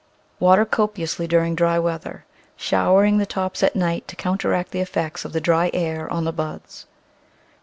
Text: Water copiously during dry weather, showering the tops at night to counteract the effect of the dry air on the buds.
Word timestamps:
Water 0.39 0.65
copiously 0.65 1.27
during 1.27 1.53
dry 1.53 1.77
weather, 1.77 2.25
showering 2.57 3.19
the 3.19 3.27
tops 3.27 3.61
at 3.61 3.75
night 3.75 4.07
to 4.07 4.15
counteract 4.15 4.71
the 4.71 4.81
effect 4.81 5.23
of 5.25 5.31
the 5.31 5.39
dry 5.39 5.69
air 5.75 6.11
on 6.11 6.23
the 6.23 6.33
buds. 6.33 6.87